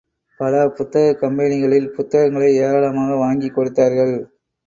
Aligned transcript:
பல 0.39 0.69
புத்தகக் 0.69 1.19
கம்பெனிகளில் 1.21 1.87
புத்தகங்களை 1.87 2.55
ஏராளமாக 2.55 3.15
வாங்கிக் 3.15 3.53
கொடுத்தார்கள். 3.53 4.15